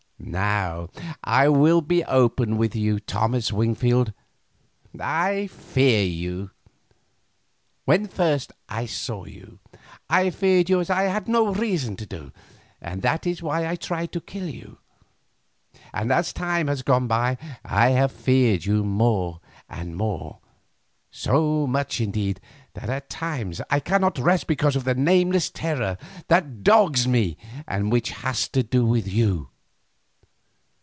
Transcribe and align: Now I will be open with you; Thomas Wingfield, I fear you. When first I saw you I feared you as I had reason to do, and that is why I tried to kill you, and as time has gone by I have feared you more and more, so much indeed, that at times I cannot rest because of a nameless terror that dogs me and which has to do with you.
Now 0.23 0.89
I 1.23 1.49
will 1.49 1.81
be 1.81 2.03
open 2.05 2.57
with 2.57 2.75
you; 2.75 2.99
Thomas 2.99 3.51
Wingfield, 3.51 4.13
I 4.99 5.47
fear 5.47 6.03
you. 6.03 6.51
When 7.85 8.07
first 8.07 8.53
I 8.69 8.85
saw 8.85 9.25
you 9.25 9.57
I 10.11 10.29
feared 10.29 10.69
you 10.69 10.79
as 10.79 10.91
I 10.91 11.01
had 11.03 11.27
reason 11.27 11.95
to 11.97 12.05
do, 12.05 12.31
and 12.79 13.01
that 13.01 13.25
is 13.25 13.41
why 13.41 13.67
I 13.67 13.75
tried 13.75 14.11
to 14.11 14.21
kill 14.21 14.47
you, 14.47 14.77
and 15.91 16.11
as 16.13 16.31
time 16.33 16.67
has 16.67 16.83
gone 16.83 17.07
by 17.07 17.35
I 17.65 17.89
have 17.89 18.11
feared 18.11 18.63
you 18.63 18.83
more 18.83 19.41
and 19.67 19.97
more, 19.97 20.37
so 21.09 21.65
much 21.65 21.99
indeed, 21.99 22.39
that 22.75 22.91
at 22.91 23.09
times 23.09 23.59
I 23.71 23.79
cannot 23.79 24.19
rest 24.19 24.45
because 24.45 24.75
of 24.75 24.87
a 24.87 24.93
nameless 24.93 25.49
terror 25.49 25.97
that 26.27 26.63
dogs 26.63 27.07
me 27.07 27.37
and 27.67 27.91
which 27.91 28.11
has 28.11 28.47
to 28.49 28.61
do 28.61 28.85
with 28.85 29.07
you. 29.11 29.47